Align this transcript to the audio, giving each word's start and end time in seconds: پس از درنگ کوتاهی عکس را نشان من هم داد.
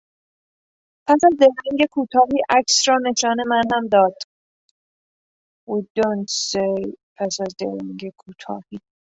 پس 1.07 1.19
از 1.31 1.35
درنگ 1.39 1.81
کوتاهی 1.91 2.39
عکس 2.49 2.81
را 2.87 2.97
نشان 3.03 3.37
من 3.47 3.61
هم 3.73 3.87
داد. 3.87 4.17